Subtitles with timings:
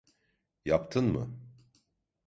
[0.65, 1.29] Yaptın mı?